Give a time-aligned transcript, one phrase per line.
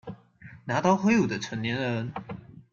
[0.65, 2.11] 拿刀揮舞的成年人